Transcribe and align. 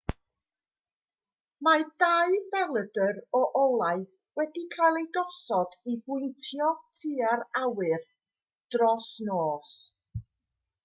mae 1.65 1.83
dau 2.03 2.37
belydr 2.53 3.19
o 3.39 3.41
olau 3.59 3.99
wedi 4.41 4.63
cael 4.75 4.97
eu 5.01 5.05
gosod 5.17 5.75
i 5.93 5.97
bwyntio 6.07 6.69
tua'r 7.01 7.43
awyr 7.65 8.07
dros 8.77 9.11
nos 9.29 9.75